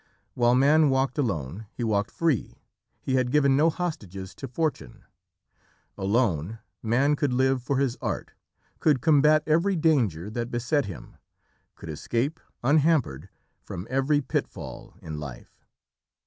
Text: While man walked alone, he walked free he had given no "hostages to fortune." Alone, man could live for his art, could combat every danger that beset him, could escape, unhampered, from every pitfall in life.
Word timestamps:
While 0.33 0.55
man 0.55 0.89
walked 0.89 1.19
alone, 1.19 1.67
he 1.75 1.83
walked 1.83 2.09
free 2.09 2.59
he 3.03 3.13
had 3.17 3.29
given 3.29 3.55
no 3.55 3.69
"hostages 3.69 4.33
to 4.33 4.47
fortune." 4.47 5.03
Alone, 5.95 6.57
man 6.81 7.15
could 7.15 7.31
live 7.31 7.61
for 7.61 7.77
his 7.77 7.97
art, 8.01 8.31
could 8.79 8.99
combat 9.01 9.43
every 9.45 9.75
danger 9.75 10.31
that 10.31 10.49
beset 10.49 10.85
him, 10.85 11.17
could 11.75 11.89
escape, 11.89 12.39
unhampered, 12.63 13.29
from 13.61 13.85
every 13.91 14.21
pitfall 14.21 14.95
in 15.03 15.19
life. 15.19 15.67